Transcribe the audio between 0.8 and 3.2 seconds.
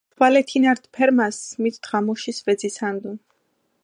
ფერმას, მით დღამუშის ვეძიცანდუნ.